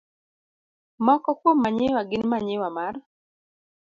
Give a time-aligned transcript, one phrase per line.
[1.05, 2.95] Moko kuom manyiwa gin manyiwa mar